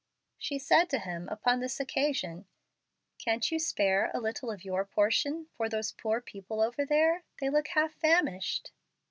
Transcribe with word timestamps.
She 0.39 0.57
said 0.57 0.85
to 0.89 0.97
him, 0.97 1.27
upon 1.29 1.59
this 1.59 1.79
occasion, 1.79 2.47
"Can't 3.19 3.51
you 3.51 3.59
spare 3.59 4.09
a 4.15 4.19
little 4.19 4.49
of 4.49 4.65
your 4.65 4.83
portion 4.83 5.45
for 5.53 5.69
those 5.69 5.91
poor 5.91 6.19
people 6.21 6.59
over 6.59 6.83
there? 6.87 7.21
They 7.39 7.51
look 7.51 7.67
half 7.67 7.93
famished." 7.93 8.71